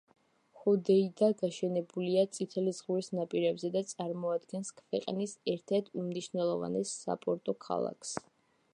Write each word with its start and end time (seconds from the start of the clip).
ჰოდეიდა 0.59 1.27
გაშენებულია 1.41 2.23
წითელი 2.37 2.73
ზღვის 2.79 3.11
ნაპირებზე 3.19 3.71
და 3.77 3.85
წარმოადგენს 3.93 4.75
ქვეყნის 4.83 5.37
ერთ-ერთ 5.57 5.95
უმნიშვნელოვანეს 6.05 6.99
საპორტო 7.05 7.59
ქალაქს. 7.69 8.17